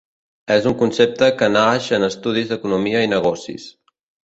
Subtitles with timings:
[0.53, 3.71] És un concepte que naix en estudis d'economia i negocis.